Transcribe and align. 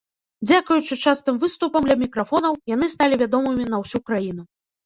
Дзякуючы 0.47 0.97
частым 1.03 1.35
выступам 1.43 1.81
ля 1.91 1.95
мікрафонаў, 2.05 2.53
яны 2.75 2.91
сталі 2.95 3.23
вядомымі 3.23 3.71
на 3.75 3.85
ўсю 3.85 4.05
краіну. 4.09 4.43